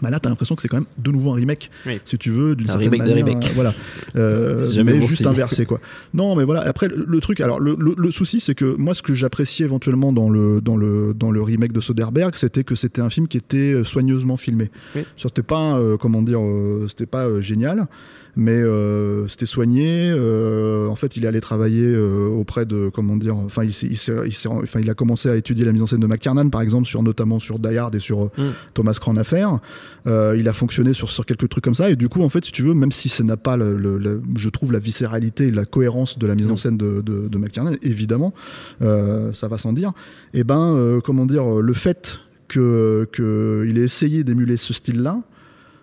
Bah 0.00 0.10
là, 0.10 0.18
t'as 0.20 0.28
l'impression 0.30 0.54
que 0.56 0.62
c'est 0.62 0.68
quand 0.68 0.78
même 0.78 0.86
de 0.98 1.10
nouveau 1.10 1.32
un 1.32 1.34
remake, 1.34 1.70
Oui. 1.86 2.00
si 2.04 2.16
tu 2.18 2.30
veux, 2.30 2.54
d'une 2.56 2.66
certaine 2.66 2.90
remake 2.90 3.06
de 3.08 3.12
remake. 3.12 3.52
voilà. 3.54 3.74
Euh, 4.16 4.70
mais 4.84 4.98
bon 4.98 5.06
juste 5.06 5.26
inversé, 5.26 5.64
quoi. 5.66 5.80
Non, 6.14 6.36
mais 6.36 6.44
voilà. 6.44 6.60
Après, 6.62 6.88
le, 6.88 7.04
le 7.06 7.20
truc, 7.20 7.40
alors 7.40 7.60
le, 7.60 7.74
le- 7.78 7.94
le 7.96 8.10
souci, 8.10 8.40
c'est 8.40 8.54
que 8.54 8.74
moi, 8.76 8.94
ce 8.94 9.02
que 9.02 9.14
j'appréciais 9.14 9.64
éventuellement 9.64 10.12
dans 10.12 10.28
le 10.28 10.60
dans 10.60 10.76
le 10.76 11.14
dans 11.14 11.30
le 11.30 11.42
remake 11.42 11.72
de 11.72 11.80
Soderbergh, 11.80 12.34
c'était 12.36 12.64
que 12.64 12.74
c'était 12.74 13.00
un 13.00 13.08
film 13.10 13.26
qui 13.28 13.36
était 13.38 13.56
euh, 13.72 13.84
soigneusement 13.84 14.36
filmé. 14.36 14.70
Oui. 14.94 15.02
C'était 15.16 15.42
pas, 15.42 15.78
euh, 15.78 15.96
comment 15.96 16.20
dire, 16.22 16.40
euh, 16.42 16.86
c'était 16.88 17.06
pas 17.06 17.26
euh, 17.26 17.40
génial. 17.40 17.86
Mais 18.34 18.52
euh, 18.52 19.28
c'était 19.28 19.44
soigné. 19.44 20.08
euh, 20.10 20.88
en 20.88 20.94
fait, 20.96 21.18
il 21.18 21.24
est 21.24 21.28
allé 21.28 21.42
travailler 21.42 21.84
euh, 21.84 22.28
auprès 22.28 22.64
de, 22.64 22.88
comment 22.92 23.16
dire, 23.18 23.36
enfin, 23.36 23.62
il, 23.62 23.74
s'est- 23.74 23.88
il, 23.88 23.96
s'est- 23.98 24.12
il 24.24 24.80
il 24.80 24.88
a 24.90 24.94
commencé 24.94 25.28
à 25.28 25.36
étudier 25.36 25.66
la 25.66 25.72
mise 25.72 25.82
en 25.82 25.86
scène 25.86 26.00
de 26.00 26.06
McTiernan, 26.06 26.48
par 26.48 26.62
exemple, 26.62 26.86
sur 26.86 27.02
notamment 27.02 27.38
sur 27.38 27.58
Die 27.58 27.76
Hard 27.76 27.94
et 27.94 27.98
sur 27.98 28.30
Mm. 28.38 28.52
Thomas 28.72 28.96
Crown 28.98 29.18
Affair. 29.18 29.58
Euh, 30.06 30.34
il 30.38 30.48
a 30.48 30.52
fonctionné 30.52 30.92
sur, 30.92 31.08
sur 31.10 31.24
quelques 31.24 31.48
trucs 31.48 31.62
comme 31.64 31.74
ça. 31.74 31.90
Et 31.90 31.96
du 31.96 32.08
coup, 32.08 32.22
en 32.22 32.28
fait, 32.28 32.44
si 32.44 32.52
tu 32.52 32.62
veux, 32.62 32.74
même 32.74 32.92
si 32.92 33.08
ça 33.08 33.22
n'a 33.24 33.36
pas, 33.36 33.56
le, 33.56 33.76
le- 33.76 33.98
le- 33.98 34.20
je 34.36 34.48
trouve, 34.48 34.72
la 34.72 34.78
viscéralité 34.78 35.48
et 35.48 35.50
la 35.50 35.64
cohérence 35.64 36.18
de 36.18 36.26
la 36.26 36.34
mise 36.34 36.50
en 36.50 36.56
scène 36.56 36.76
de, 36.76 37.00
de, 37.00 37.28
de 37.28 37.38
McTiernan, 37.38 37.76
évidemment, 37.82 38.34
euh, 38.82 39.32
ça 39.32 39.48
va 39.48 39.58
sans 39.58 39.72
dire. 39.72 39.92
Et 40.34 40.44
ben, 40.44 40.74
euh, 40.74 41.00
comment 41.00 41.26
dire, 41.26 41.44
le 41.60 41.72
fait 41.72 42.18
que 42.48 43.08
qu'il 43.14 43.78
ait 43.78 43.82
essayé 43.84 44.24
d'émuler 44.24 44.56
ce 44.56 44.72
style-là, 44.74 45.20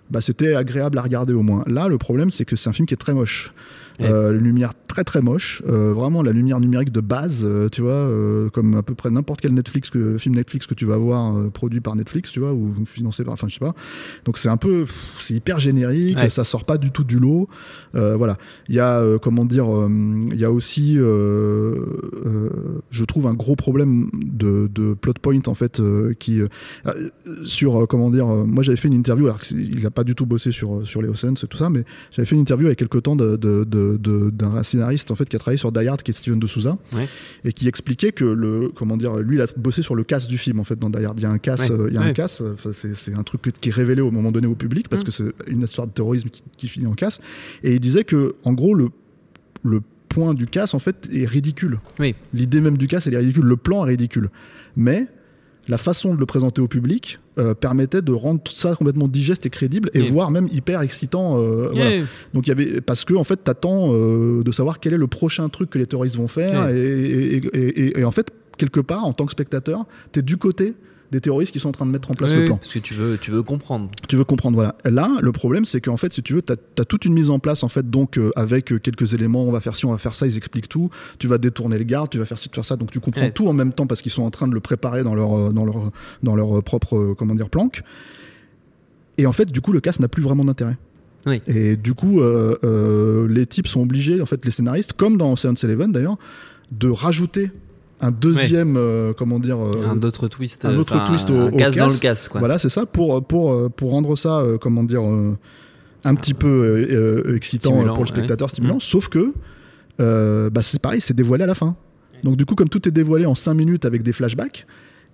bah, 0.10 0.22
c'était 0.22 0.56
agréable 0.56 0.98
à 0.98 1.02
regarder 1.02 1.34
au 1.34 1.42
moins. 1.44 1.64
Là, 1.68 1.88
le 1.88 1.98
problème, 1.98 2.32
c'est 2.32 2.46
que 2.46 2.56
c'est 2.56 2.70
un 2.70 2.74
film 2.74 2.88
qui 2.88 2.94
est 2.94 2.98
très 2.98 3.14
moche. 3.14 3.54
Euh, 4.02 4.32
lumière 4.32 4.72
très 4.88 5.04
très 5.04 5.22
moche, 5.22 5.62
euh, 5.68 5.94
vraiment 5.94 6.24
la 6.24 6.32
lumière 6.32 6.60
numérique 6.60 6.92
de 6.92 7.02
base, 7.02 7.44
euh, 7.46 7.68
tu 7.70 7.82
vois, 7.82 7.92
euh, 7.92 8.50
comme 8.50 8.76
à 8.76 8.82
peu 8.84 8.96
près 8.96 9.10
n'importe 9.12 9.42
quel 9.42 9.54
Netflix 9.54 9.90
que, 9.90 10.18
film 10.18 10.36
Netflix 10.36 10.66
que 10.68 10.74
tu 10.74 10.86
vas 10.86 10.98
voir 10.98 11.38
euh, 11.38 11.50
produit 11.50 11.80
par 11.82 11.96
Netflix, 11.96 12.32
tu 12.32 12.40
vois, 12.40 12.54
ou 12.54 12.74
financé 12.86 13.24
par, 13.24 13.34
enfin 13.34 13.48
je 13.48 13.54
sais 13.56 13.60
pas. 13.60 13.76
Donc 14.26 14.38
c'est 14.38 14.50
un 14.50 14.58
peu, 14.58 14.86
c'est 15.20 15.34
hyper 15.36 15.60
générique, 15.60 16.18
Ouais. 16.18 16.30
ça 16.30 16.44
sort 16.44 16.64
pas 16.66 16.78
du 16.78 16.92
tout 16.92 17.04
du 17.04 17.20
lot. 17.20 17.48
Euh, 17.96 18.16
voilà, 18.16 18.38
il 18.68 18.76
y 18.76 18.80
a 18.80 19.00
euh, 19.00 19.18
comment 19.20 19.46
dire, 19.46 19.68
euh, 19.70 19.90
il 20.32 20.38
y 20.40 20.46
a 20.46 20.52
aussi, 20.52 20.96
euh, 20.98 21.76
euh, 22.26 22.50
je 22.92 23.04
trouve 23.06 23.28
un 23.28 23.34
gros 23.34 23.56
problème 23.56 24.10
de, 24.14 24.70
de 24.74 24.94
plot 24.94 25.14
point 25.22 25.40
en 25.48 25.54
fait 25.56 25.80
euh, 25.80 26.14
qui 26.18 26.42
sur 27.46 27.88
comment 27.88 28.10
dire, 28.10 28.28
euh, 28.28 28.44
moi 28.46 28.64
j'avais 28.64 28.76
fait 28.78 28.88
une 28.88 28.94
interview, 28.94 29.26
alors 29.26 29.42
qu'il 29.42 29.82
n'a 29.82 29.92
pas 29.92 30.04
du 30.04 30.16
tout 30.16 30.26
bossé 30.26 30.52
sur 30.52 30.86
sur 30.88 31.02
les 31.02 31.10
Oceans 31.10 31.34
et 31.44 31.48
tout 31.48 31.58
ça, 31.58 31.70
mais 31.70 31.84
j'avais 32.12 32.26
fait 32.26 32.36
une 32.36 32.42
interview 32.42 32.68
avec 32.68 32.80
quelque 32.80 32.98
temps 32.98 33.16
de- 33.16 33.36
de- 33.36 33.64
de- 33.66 33.89
d'un 33.98 34.64
scénariste 34.64 35.12
en 35.12 35.16
fait 35.16 35.28
qui 35.28 35.36
a 35.36 35.40
travaillé 35.40 35.58
sur 35.58 35.72
Die 35.72 35.88
Hard, 35.88 36.02
qui 36.04 36.12
est 36.12 36.14
Steven 36.14 36.40
de 36.40 36.48
Souza, 36.48 36.78
Ouais. 36.94 37.08
et 37.44 37.54
qui 37.54 37.68
expliquait 37.68 38.12
que 38.12 38.26
le 38.26 38.70
comment 38.76 38.98
dire, 38.98 39.18
lui 39.18 39.38
il 39.38 39.42
a 39.42 39.48
bossé 39.58 39.82
sur 39.82 39.96
le 39.96 40.04
casse 40.04 40.28
du 40.28 40.38
film 40.38 40.60
en 40.60 40.64
fait 40.64 40.78
dans 40.78 40.90
Die 40.90 41.04
Hard. 41.06 41.20
Il 41.20 41.24
y 41.24 41.26
a 41.26 41.32
un 41.32 41.38
casse, 41.38 41.70
Ouais. 41.70 41.88
il 41.90 41.94
y 41.94 41.98
a 41.98 42.02
un 42.02 42.14
casse, 42.14 42.42
c'est 42.74 42.96
c'est 42.96 43.14
un 43.14 43.24
truc 43.24 43.42
qui 43.60 43.70
est 43.70 43.72
révélé 43.74 44.02
au 44.02 44.12
moment 44.12 44.32
donné 44.32 44.48
au 44.48 44.56
public 44.56 44.88
parce 44.90 45.02
Mm. 45.02 45.06
que 45.06 45.12
c'est 45.12 45.32
une 45.48 45.62
histoire 45.64 45.88
de 45.88 45.94
terrorisme 45.94 46.30
qui, 46.30 46.44
qui 46.58 46.68
finit 46.68 46.88
en 46.88 46.94
casse. 46.94 47.20
Et 47.64 47.74
il 47.74 47.80
disait 47.80 48.04
que 48.04 48.36
en 48.44 48.54
gros 48.54 48.74
le 48.74 48.90
le 49.64 49.82
point 50.10 50.34
du 50.34 50.48
casse 50.48 50.74
en 50.74 50.80
fait 50.80 51.08
est 51.12 51.26
ridicule. 51.26 51.80
Oui. 52.00 52.16
L'idée 52.34 52.62
même 52.62 52.78
du 52.78 52.88
casse 52.88 53.08
elle 53.08 53.14
est 53.14 53.18
ridicule, 53.18 53.46
le 53.46 53.58
plan 53.58 53.86
est 53.86 53.90
ridicule, 53.90 54.30
mais 54.76 55.08
la 55.70 55.78
façon 55.78 56.14
de 56.16 56.20
le 56.20 56.26
présenter 56.26 56.62
au 56.62 56.68
public 56.68 57.20
euh, 57.38 57.54
permettait 57.54 58.02
de 58.02 58.12
rendre 58.12 58.42
tout 58.42 58.52
ça 58.52 58.76
complètement 58.76 59.08
digeste 59.08 59.46
et 59.46 59.50
crédible 59.50 59.90
et 59.94 60.02
Oui. 60.02 60.10
voire 60.10 60.32
même 60.32 60.48
hyper 60.52 60.82
excitant. 60.82 61.40
euh, 61.40 61.70
voilà. 61.72 61.96
Yeah. 61.98 62.06
Donc 62.34 62.48
il 62.48 62.50
y 62.50 62.52
avait 62.52 62.82
parce 62.82 63.06
que 63.06 63.14
en 63.14 63.24
fait 63.24 63.38
t'attends 63.44 63.94
euh, 63.94 64.44
de 64.44 64.52
savoir 64.52 64.80
quel 64.82 64.94
est 64.94 64.98
le 64.98 65.08
prochain 65.08 65.48
truc 65.48 65.70
que 65.70 65.78
les 65.80 65.86
terroristes 65.86 66.16
vont 66.18 66.28
faire 66.28 66.68
et- 66.70 67.42
et 68.00 68.04
en 68.04 68.12
fait 68.12 68.32
quelque 68.58 68.80
part 68.82 69.06
en 69.06 69.14
tant 69.14 69.26
que 69.26 69.32
spectateur 69.32 69.86
t'es 70.12 70.22
du 70.22 70.38
côté 70.38 70.74
des 71.12 71.22
terroristes 71.22 71.52
qui 71.52 71.60
sont 71.60 71.70
en 71.70 71.74
train 71.74 71.86
de 71.86 71.92
mettre 71.92 72.12
en 72.12 72.14
place 72.14 72.32
Oui, 72.32 72.38
le 72.38 72.46
plan. 72.46 72.58
Parce 72.58 72.74
que 72.74 72.80
tu 72.80 72.94
veux, 72.94 73.18
tu 73.18 73.32
veux 73.32 73.42
comprendre. 73.44 73.90
Tu 74.08 74.16
veux 74.16 74.24
comprendre, 74.24 74.56
voilà. 74.56 74.76
Là, 74.86 75.10
le 75.22 75.32
problème, 75.32 75.66
c'est 75.66 75.82
qu'en 75.82 75.98
fait, 75.98 76.14
si 76.14 76.22
tu 76.22 76.34
veux, 76.34 76.42
tu 76.42 76.54
as, 76.54 76.86
toute 76.86 77.06
une 77.06 77.14
mise 77.14 77.30
en 77.30 77.40
place, 77.40 77.64
en 77.64 77.70
fait, 77.70 77.90
donc, 77.90 78.18
euh, 78.18 78.32
avec 78.36 78.72
euh, 78.72 78.80
quelques 78.80 79.14
éléments, 79.14 79.44
on 79.44 79.52
va 79.52 79.60
faire 79.62 79.76
ci, 79.76 79.86
on 79.86 79.92
va 79.92 79.98
faire 79.98 80.14
ça, 80.14 80.28
ils 80.28 80.38
expliquent 80.38 80.70
tout. 80.70 80.90
Tu 81.18 81.28
vas 81.28 81.38
détourner 81.38 81.78
le 81.78 81.84
garde, 81.84 82.10
tu 82.10 82.20
vas 82.20 82.26
faire 82.26 82.38
ci, 82.38 82.50
tu 82.50 82.52
vas 82.58 82.64
faire 82.64 82.66
ça. 82.66 82.76
Donc, 82.76 82.92
tu 82.92 83.00
comprends 83.00 83.22
Ouais. 83.22 83.32
tout 83.32 83.48
en 83.48 83.54
même 83.54 83.74
temps 83.74 83.88
parce 83.88 84.02
qu'ils 84.02 84.12
sont 84.12 84.24
en 84.24 84.30
train 84.32 84.48
de 84.48 84.54
le 84.54 84.60
préparer 84.60 85.04
dans 85.04 85.16
leur, 85.16 85.34
euh, 85.38 85.52
dans 85.52 85.66
leur, 85.66 85.92
dans 86.24 86.36
leur 86.36 86.64
propre, 86.64 86.96
euh, 86.96 87.16
comment 87.18 87.36
dire, 87.36 87.50
planque. 87.50 87.82
Et 89.18 89.26
en 89.26 89.34
fait, 89.34 89.52
du 89.52 89.62
coup, 89.62 89.72
le 89.72 89.82
casse 89.82 90.00
n'a 90.00 90.08
plus 90.08 90.22
vraiment 90.24 90.46
d'intérêt. 90.46 90.78
Oui. 91.26 91.42
Et 91.48 91.76
du 91.76 91.94
coup, 91.94 92.22
les 93.28 93.46
types 93.46 93.68
sont 93.68 93.82
obligés, 93.82 94.22
en 94.22 94.26
fait, 94.26 94.46
les 94.46 94.52
scénaristes, 94.52 94.94
comme 94.94 95.18
dans 95.18 95.34
Ocean's 95.34 95.62
Eleven 95.66 95.92
d'ailleurs, 95.92 96.18
de 96.72 96.88
rajouter 96.88 97.52
un 98.02 98.12
deuxième, 98.12 98.76
euh, 98.78 99.14
comment 99.14 99.40
dire, 99.40 99.58
euh, 99.60 99.72
un 99.90 100.02
autre 100.04 100.28
twist. 100.28 100.64
un 100.66 100.78
autre 100.78 101.06
twist 101.08 101.30
au- 101.30 101.36
un 101.36 101.48
au 101.52 101.56
casse 101.56 101.76
dans 101.76 101.88
le 101.90 101.98
casse, 101.98 102.28
quoi. 102.30 102.40
voilà, 102.40 102.58
c'est 102.58 102.70
ça, 102.70 102.86
pour, 102.86 103.24
pour, 103.26 103.52
euh, 103.52 103.70
pour 103.70 103.92
rendre 103.92 104.16
ça, 104.16 104.40
euh, 104.40 104.58
comment 104.58 104.84
dire, 104.84 105.02
un 105.04 106.16
petit 106.16 106.34
peu 106.34 107.34
excitant 107.36 107.72
Stimulant, 107.72 107.94
pour 107.94 108.04
le 108.06 108.10
ouais. 108.10 108.16
spectateur, 108.16 108.50
stimulant, 108.50 108.76
Mm. 108.78 108.82
sauf 108.82 109.10
que 109.10 109.34
bah, 110.50 110.62
c'est 110.62 110.82
pareil, 110.82 111.02
c'est 111.02 111.14
dévoilé 111.16 111.44
à 111.44 111.48
la 111.48 111.56
fin. 111.56 111.76
Donc 112.24 112.36
du 112.38 112.46
coup, 112.46 112.56
comme 112.56 112.70
tout 112.70 112.88
est 112.88 112.92
dévoilé 112.92 113.26
en 113.26 113.36
5 113.36 113.54
minutes 113.54 113.86
avec 113.86 114.02
des 114.04 114.14
flashbacks, 114.14 114.66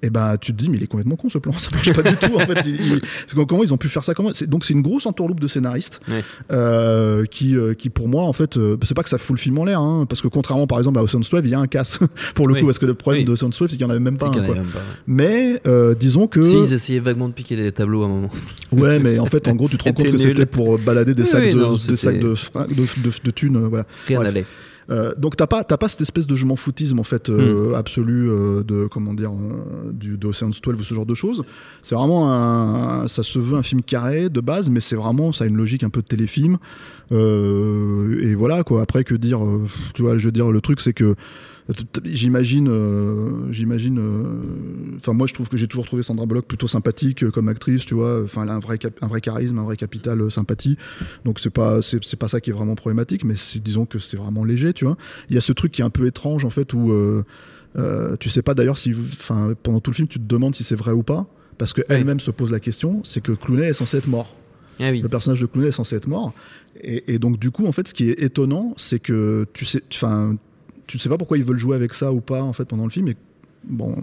et 0.03 0.09
ben 0.09 0.37
tu 0.39 0.51
te 0.53 0.57
dis 0.57 0.69
mais 0.69 0.77
il 0.77 0.83
est 0.83 0.87
complètement 0.87 1.15
con 1.15 1.29
ce 1.29 1.37
plan, 1.37 1.53
ça 1.57 1.69
marche 1.71 1.93
pas 1.93 2.03
du 2.03 2.15
tout 2.17 2.35
en 2.35 2.39
fait. 2.39 2.61
Il- 2.65 2.75
il- 2.93 3.01
que- 3.01 3.43
comment 3.43 3.63
ils 3.63 3.73
ont 3.73 3.77
pu 3.77 3.87
faire 3.89 4.03
ça 4.03 4.13
comment 4.13 4.31
Donc 4.47 4.65
c'est 4.65 4.73
une 4.73 4.81
grosse 4.81 5.05
entourloupe 5.05 5.39
de 5.39 5.47
scénaristes 5.47 6.01
Ouais. 6.07 6.23
euh, 6.51 7.25
qui, 7.25 7.55
euh, 7.55 7.73
qui 7.73 7.89
pour 7.89 8.07
moi 8.07 8.23
en 8.23 8.33
fait, 8.33 8.57
euh, 8.57 8.77
c'est 8.83 8.93
pas 8.93 9.03
que 9.03 9.09
ça 9.09 9.17
fout 9.17 9.35
le 9.35 9.39
film 9.41 9.57
en 9.57 9.65
l'air, 9.65 9.79
hein, 9.79 10.05
parce 10.07 10.21
que 10.21 10.27
contrairement 10.27 10.67
par 10.67 10.77
exemple 10.77 10.99
à 10.99 11.03
Ocean's 11.03 11.29
12, 11.29 11.41
il 11.45 11.49
y 11.49 11.55
a 11.55 11.59
un 11.59 11.67
casse 11.67 11.99
pour 12.35 12.47
le 12.47 12.53
Oui. 12.55 12.59
coup, 12.59 12.65
parce 12.67 12.79
que 12.79 12.85
le 12.85 12.93
problème 12.93 13.21
Oui. 13.21 13.25
de 13.25 13.31
Ocean's 13.31 13.57
12 13.57 13.69
c'est 13.71 13.77
qu'il 13.77 13.81
y 13.81 13.85
en 13.85 13.89
avait 13.89 13.99
même 13.99 14.17
pas 14.17 14.27
un. 14.27 14.31
avait 14.33 14.45
quoi. 14.45 14.55
même 14.55 14.65
pas. 14.67 14.79
Mais 15.07 15.61
euh, 15.65 15.95
disons 15.95 16.27
que 16.27 16.43
Si, 16.43 16.57
ils 16.57 16.73
essayaient 16.73 16.99
vaguement 16.99 17.27
de 17.29 17.33
piquer 17.33 17.55
des 17.55 17.71
tableaux 17.71 18.03
à 18.03 18.05
un 18.05 18.09
moment. 18.09 18.29
Ouais, 18.71 18.99
mais 18.99 19.19
en 19.19 19.25
fait, 19.27 19.47
en 19.47 19.55
gros, 19.55 19.69
tu 19.69 19.77
te 19.77 19.83
rends 19.85 19.93
compte 19.93 20.11
que 20.11 20.17
c'était 20.17 20.45
pour 20.45 20.77
balader 20.79 21.13
des 21.13 21.21
Oui, 21.23 21.27
sacs, 21.29 21.45
de, 21.45 21.57
non, 21.57 21.73
des 21.73 21.79
c'était- 21.79 21.95
sacs 21.95 22.19
de, 22.19 22.33
de, 22.33 22.81
de, 23.03 23.11
de 23.23 23.31
thunes. 23.31 23.57
voilà. 23.67 23.85
Rien 24.07 24.21
n'allait. 24.21 24.45
Euh, 24.89 25.13
donc 25.17 25.35
t'as 25.35 25.47
pas 25.47 25.63
t'as 25.63 25.77
pas 25.77 25.89
cette 25.89 26.01
espèce 26.01 26.27
de 26.27 26.35
je 26.35 26.45
m'en 26.45 26.55
foutisme 26.55 26.99
en 26.99 27.03
fait 27.03 27.29
euh, 27.29 27.73
absolu 27.73 28.29
euh, 28.29 28.63
de 28.63 28.87
comment 28.87 29.15
dire 29.15 29.31
euh, 29.31 29.91
du 29.91 30.17
de 30.17 30.27
Ocean's 30.27 30.61
12 30.61 30.79
ou 30.79 30.83
ce 30.83 30.93
genre 30.93 31.05
de 31.05 31.13
choses. 31.15 31.43
C'est 31.81 31.95
vraiment 31.95 32.31
un, 32.31 33.07
ça 33.07 33.23
se 33.23 33.39
veut 33.39 33.57
un 33.57 33.63
film 33.63 33.81
carré 33.81 34.29
de 34.29 34.41
base, 34.41 34.69
mais 34.69 34.79
c'est 34.81 34.95
vraiment 34.95 35.33
ça 35.33 35.45
a 35.45 35.47
une 35.47 35.57
logique 35.57 35.83
un 35.83 35.89
peu 35.89 36.01
de 36.01 36.07
téléfilm. 36.07 36.57
Euh, 37.11 38.19
et 38.21 38.35
voilà 38.35 38.63
quoi. 38.63 38.81
Après 38.81 39.03
que 39.03 39.15
dire, 39.15 39.39
tu 39.93 40.03
vois, 40.03 40.17
je 40.17 40.25
veux 40.25 40.31
dire 40.31 40.51
le 40.51 40.61
truc 40.61 40.81
c'est 40.81 40.93
que 40.93 41.15
J'imagine, 42.03 42.67
euh, 42.69 43.51
j'imagine. 43.51 43.97
euh, 43.99 44.95
Enfin, 44.97 45.13
moi, 45.13 45.25
je 45.27 45.33
trouve 45.33 45.49
que 45.49 45.57
j'ai 45.57 45.67
toujours 45.67 45.85
trouvé 45.85 46.03
Sandra 46.03 46.25
Bullock 46.25 46.45
plutôt 46.45 46.67
sympathique 46.67 47.23
euh, 47.23 47.31
comme 47.31 47.47
actrice, 47.47 47.85
tu 47.85 47.95
vois. 47.95 48.21
Enfin, 48.23 48.43
elle 48.43 48.49
a 48.49 48.53
un 48.55 48.59
vrai, 48.59 48.77
un 49.01 49.07
vrai 49.07 49.19
charisme, 49.21 49.57
un 49.57 49.63
vrai 49.63 49.75
capital 49.75 50.29
sympathie. 50.29 50.77
Donc, 51.25 51.39
c'est 51.39 51.49
pas, 51.49 51.81
c'est 51.81 52.03
c'est 52.03 52.17
pas 52.17 52.27
ça 52.27 52.39
qui 52.39 52.51
est 52.51 52.53
vraiment 52.53 52.75
problématique, 52.75 53.23
mais 53.23 53.33
disons 53.63 53.85
que 53.85 53.97
c'est 53.99 54.17
vraiment 54.17 54.43
léger, 54.43 54.73
tu 54.73 54.85
vois. 54.85 54.97
Il 55.29 55.35
y 55.35 55.37
a 55.37 55.41
ce 55.41 55.53
truc 55.53 55.71
qui 55.71 55.81
est 55.81 55.85
un 55.85 55.89
peu 55.89 56.05
étrange, 56.05 56.45
en 56.45 56.49
fait, 56.51 56.73
où 56.73 56.91
tu 58.19 58.29
sais 58.29 58.41
pas 58.41 58.53
d'ailleurs 58.53 58.77
si, 58.77 58.93
enfin, 58.93 59.53
pendant 59.63 59.79
tout 59.79 59.91
le 59.91 59.95
film, 59.95 60.07
tu 60.07 60.19
te 60.19 60.25
demandes 60.25 60.55
si 60.55 60.63
c'est 60.63 60.75
vrai 60.75 60.91
ou 60.91 61.03
pas, 61.03 61.25
parce 61.57 61.73
que 61.73 61.81
elle-même 61.89 62.19
se 62.19 62.31
pose 62.31 62.51
la 62.51 62.59
question. 62.59 63.01
C'est 63.03 63.21
que 63.21 63.31
Clooney 63.31 63.67
est 63.67 63.73
censé 63.73 63.97
être 63.97 64.07
mort 64.07 64.35
Ah 64.79 64.91
oui. 64.91 65.01
le 65.01 65.09
personnage 65.09 65.41
de 65.41 65.45
Clooney 65.45 65.69
est 65.69 65.71
censé 65.71 65.95
être 65.95 66.07
mort. 66.07 66.33
Et, 66.81 67.13
et 67.15 67.19
donc, 67.19 67.39
du 67.39 67.51
coup, 67.51 67.65
en 67.65 67.71
fait, 67.71 67.87
ce 67.87 67.93
qui 67.93 68.09
est 68.09 68.21
étonnant, 68.21 68.73
c'est 68.77 68.99
que 68.99 69.45
tu 69.53 69.65
sais, 69.65 69.81
enfin, 69.93 70.35
tu 70.87 70.97
ne 70.97 71.01
sais 71.01 71.09
pas 71.09 71.17
pourquoi 71.17 71.37
ils 71.37 71.43
veulent 71.43 71.57
jouer 71.57 71.75
avec 71.75 71.93
ça 71.93 72.11
ou 72.11 72.21
pas, 72.21 72.41
en 72.41 72.53
fait, 72.53 72.65
pendant 72.65 72.83
le 72.85 72.89
film. 72.91 73.07
Et 73.07 73.15
bon, 73.67 73.95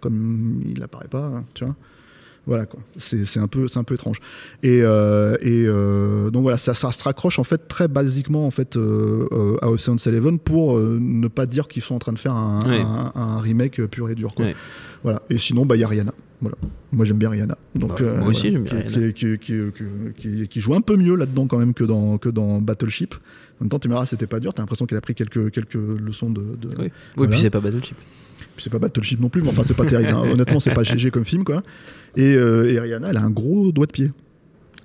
comme 0.00 0.62
il 0.68 0.82
apparaît 0.82 1.08
pas, 1.08 1.26
hein, 1.26 1.44
tu 1.54 1.64
vois. 1.64 1.74
Voilà 2.44 2.66
quoi, 2.66 2.80
c'est 2.96 3.38
un 3.38 3.46
peu 3.46 3.68
c'est 3.68 3.78
un 3.78 3.84
peu 3.84 3.94
étrange 3.94 4.18
et, 4.64 4.80
euh, 4.82 5.36
et 5.42 5.64
euh, 5.64 6.28
donc 6.30 6.42
voilà 6.42 6.58
ça, 6.58 6.74
ça 6.74 6.90
se 6.90 7.00
raccroche 7.04 7.38
en 7.38 7.44
fait 7.44 7.68
très 7.68 7.86
basiquement 7.86 8.44
en 8.48 8.50
fait 8.50 8.76
euh, 8.76 9.56
à 9.62 9.70
Ocean's 9.70 10.04
Eleven 10.08 10.40
pour 10.40 10.76
ne 10.76 11.28
pas 11.28 11.46
dire 11.46 11.68
qu'ils 11.68 11.82
sont 11.84 11.94
en 11.94 12.00
train 12.00 12.12
de 12.12 12.18
faire 12.18 12.34
un, 12.34 12.68
Ouais. 12.68 12.80
un- 12.80 13.12
un 13.14 13.38
remake 13.38 13.86
pur 13.86 14.10
et 14.10 14.16
dur 14.16 14.34
quoi. 14.34 14.46
Ouais. 14.46 14.56
Voilà 15.02 15.22
et 15.30 15.38
sinon 15.38 15.66
bah 15.66 15.76
il 15.76 15.80
y 15.80 15.84
a 15.84 15.88
Rihanna 15.88 16.12
Voilà. 16.40 16.56
Moi 16.92 17.04
j'aime 17.04 17.18
bien 17.18 17.30
Rihanna. 17.30 17.56
Donc, 17.74 18.00
Bah, 18.02 18.12
moi 18.18 18.28
aussi, 18.28 18.50
j'aime 18.52 18.62
bien 18.64 18.82
qui, 18.82 18.94
Rihanna. 18.98 19.12
Qui, 19.12 19.38
qui- 20.16 20.48
qui- 20.48 20.60
joue 20.60 20.74
un 20.74 20.80
peu 20.80 20.96
mieux 20.96 21.14
là-dedans 21.16 21.46
quand 21.46 21.58
même 21.58 21.74
que 21.74 21.84
dans, 21.84 22.18
que 22.18 22.28
dans 22.28 22.60
Battleship. 22.60 23.14
En 23.14 23.64
même 23.64 23.68
temps, 23.70 23.78
tu 23.78 23.88
me 23.88 23.94
diras, 23.94 24.06
c'était 24.06 24.26
pas 24.26 24.40
dur. 24.40 24.52
T'as 24.54 24.62
l'impression 24.62 24.86
qu'elle 24.86 24.98
a 24.98 25.02
pris 25.02 25.14
quelques, 25.14 25.50
quelques 25.50 25.74
leçons 25.74 26.30
de. 26.30 26.40
de- 26.40 26.68
Oui, 26.78 26.84
oui 26.84 26.90
Voilà. 27.16 27.30
puis 27.32 27.40
c'est 27.40 27.50
pas 27.50 27.60
Battleship. 27.60 27.96
C'est 28.58 28.70
pas 28.70 28.78
Battleship 28.78 29.20
non 29.20 29.28
plus, 29.28 29.40
mais 29.42 29.48
enfin, 29.48 29.62
c'est 29.64 29.76
pas 29.76 29.84
terrible. 29.86 30.10
hein. 30.10 30.22
Honnêtement, 30.32 30.60
c'est 30.60 30.74
pas 30.74 30.82
GG 30.82 31.10
comme 31.10 31.24
film, 31.24 31.44
quoi. 31.44 31.62
Et, 32.16 32.34
euh, 32.34 32.70
et 32.70 32.78
Rihanna, 32.80 33.08
elle 33.10 33.16
a 33.16 33.22
un 33.22 33.30
gros 33.30 33.72
doigt 33.72 33.86
de 33.86 33.92
pied. 33.92 34.10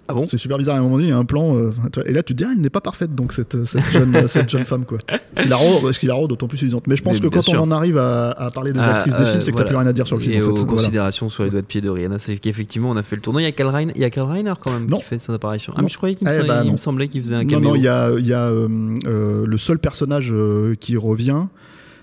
Ah 0.10 0.14
bon 0.14 0.26
C'est 0.30 0.38
super 0.38 0.58
bizarre. 0.58 0.76
À 0.76 0.80
un 0.80 0.82
moment 0.84 0.96
donné, 0.96 1.08
il 1.08 1.12
y 1.12 1.14
a 1.14 1.18
un 1.18 1.26
plan. 1.26 1.56
euh, 1.58 1.72
et 2.06 2.14
là, 2.14 2.24
tu 2.24 2.34
te 2.34 2.38
dis, 2.38 2.44
ah, 2.46 2.52
elle 2.56 2.62
n'est 2.62 2.70
pas 2.70 2.80
parfaite, 2.82 3.14
donc, 3.14 3.34
cette, 3.34 3.66
cette, 3.66 3.84
jeune, 3.92 4.16
cette 4.28 4.50
jeune 4.50 4.64
femme, 4.66 4.86
quoi. 4.86 5.00
Ce 5.36 6.00
qui 6.00 6.06
la 6.08 6.14
rend, 6.16 6.28
d'autant 6.28 6.48
plus 6.48 6.58
séduisante. 6.58 6.88
Mais 6.88 6.96
je 6.96 7.04
pense 7.04 7.16
Mais 7.22 7.28
que 7.30 7.34
quand 7.34 7.42
sûr. 7.42 7.56
on 7.62 7.64
en 7.64 7.72
arrive 7.72 7.98
à, 7.98 8.30
à 8.32 8.50
parler 8.52 8.72
des 8.74 8.80
Ah, 8.82 8.96
actrices 8.96 9.16
des 9.18 9.24
euh, 9.24 9.26
films, 9.26 9.42
c'est 9.42 9.52
que 9.52 9.58
voilà. 9.58 9.66
t'as 9.66 9.70
plus 9.74 9.78
rien 9.78 9.88
à 9.88 9.94
dire 9.94 10.08
sur 10.08 10.16
le 10.18 10.22
film, 10.22 10.34
Et 10.34 10.38
en 10.38 10.42
fait. 10.42 10.48
aux 10.48 10.54
Voilà. 10.56 10.72
considérations 10.72 11.30
sur 11.30 11.44
les 11.44 11.50
doigts 11.50 11.62
de 11.62 11.66
pied 11.66 11.82
de 11.82 11.90
Rihanna, 11.90 12.20
c'est 12.20 12.38
qu'effectivement 12.38 12.90
on 12.90 12.96
a 12.98 13.04
fait 13.04 13.16
le 13.18 13.22
tournoi. 13.22 13.42
Il 13.42 13.46
y 13.46 13.48
a 13.48 13.52
Karl 13.52 13.74
Reiner, 13.76 13.92
il 13.96 14.02
y 14.02 14.06
a 14.06 14.10
Karl 14.10 14.32
Reiner 14.32 14.54
quand 14.60 14.72
même 14.72 14.88
Non. 14.90 14.98
qui 14.98 15.04
fait 15.04 15.20
son 15.20 15.34
apparition. 15.34 15.74
Ah 15.76 15.80
Non. 15.80 15.84
mais 15.86 15.90
je 15.90 15.98
croyais 15.98 16.16
qu'il 16.16 16.26
me, 16.26 16.32
Eh 16.32 16.36
semblait- 16.38 16.48
bah, 16.48 16.64
non. 16.64 16.72
me 16.74 16.78
semblait 16.78 17.08
qu'il 17.10 17.22
faisait 17.22 17.36
un 17.36 17.44
Non, 17.44 17.50
caméo. 17.50 17.70
non, 17.70 17.76
il 17.76 17.82
y 17.84 17.88
a, 17.90 18.12
il 18.18 18.26
y 18.26 18.34
a 18.34 18.46
euh, 18.48 18.68
euh, 19.08 19.46
le 19.46 19.58
seul 19.58 19.78
personnage 19.80 20.30
euh, 20.32 20.76
qui 20.80 20.96
revient, 20.96 21.44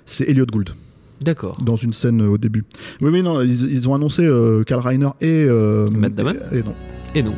c'est 0.04 0.28
Elliot 0.28 0.46
Gould, 0.46 0.70
D'accord. 1.23 1.58
dans 1.64 1.76
une 1.76 1.92
scène 1.94 2.20
euh, 2.23 2.28
au 2.28 2.38
début. 2.38 2.64
Oui, 3.00 3.11
oui, 3.12 3.23
non, 3.23 3.40
ils, 3.40 3.73
ils 3.73 3.88
ont 3.88 3.94
annoncé 3.94 4.25
euh, 4.26 4.62
Karl 4.64 4.82
Reiner 4.87 5.08
et. 5.23 5.46
euh, 5.49 5.87
Matt 5.90 6.14
Damon 6.14 6.34
et, 6.52 6.58
et 6.58 6.62
non. 6.62 6.75
Et 7.16 7.23
non. 7.23 7.33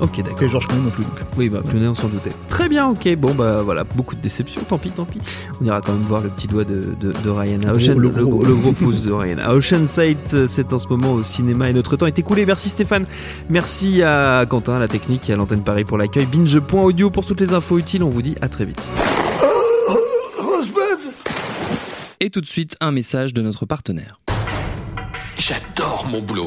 Ok 0.00 0.22
d'accord. 0.22 0.42
Et 0.42 0.48
George 0.48 0.66
Clooney 0.66 0.84
non 0.84 0.90
plus. 0.90 1.04
donc. 1.04 1.14
Oui, 1.38 1.48
bah, 1.48 1.60
Clooney, 1.66 1.86
on 1.86 1.94
s'en 1.94 2.08
doutait. 2.08 2.32
Très 2.50 2.68
bien, 2.68 2.88
ok. 2.88 3.16
Bon, 3.16 3.34
bah 3.34 3.60
voilà, 3.64 3.84
beaucoup 3.84 4.14
de 4.14 4.20
déceptions, 4.20 4.60
tant 4.68 4.76
pis, 4.78 4.90
tant 4.90 5.04
pis. 5.06 5.18
On 5.60 5.64
ira 5.64 5.80
quand 5.80 5.92
même 5.92 6.02
voir 6.02 6.20
le 6.22 6.28
petit 6.28 6.46
doigt 6.48 6.64
de, 6.64 6.94
de. 7.00 7.12
Le 7.24 7.30
Ocean, 7.30 7.92
gros- 7.94 8.00
le, 8.00 8.08
le 8.10 8.26
gros, 8.26 8.44
le 8.44 8.54
gros 8.54 8.72
pouce 8.72 9.02
de 9.02 9.10
Rihanna. 9.10 9.54
Ocean 9.54 9.86
Sight, 9.86 10.34
euh, 10.34 10.46
c'est 10.46 10.72
en 10.72 10.78
ce 10.78 10.86
moment 10.88 11.12
au 11.14 11.22
cinéma 11.22 11.70
et 11.70 11.72
notre 11.72 11.96
temps 11.96 12.06
est 12.06 12.18
écoulé. 12.18 12.44
Merci 12.44 12.68
Stéphane. 12.68 13.06
Merci 13.48 14.02
à 14.02 14.44
Quentin, 14.46 14.74
à 14.74 14.78
la 14.78 14.88
technique 14.88 15.30
et 15.30 15.32
à 15.32 15.36
l'antenne 15.36 15.62
Paris 15.62 15.84
pour 15.84 15.96
l'accueil. 15.96 16.26
Binge.audio 16.26 17.08
pour 17.10 17.24
toutes 17.24 17.40
les 17.40 17.54
infos 17.54 17.78
utiles. 17.78 18.02
On 18.02 18.10
vous 18.10 18.22
dit 18.22 18.36
à 18.42 18.48
très 18.48 18.64
vite. 18.66 18.88
Et 22.20 22.30
tout 22.30 22.40
de 22.40 22.46
suite, 22.46 22.76
un 22.80 22.92
message 22.92 23.34
de 23.34 23.42
notre 23.42 23.66
partenaire. 23.66 24.20
J'adore 25.38 26.06
mon 26.10 26.20
boulot. 26.22 26.46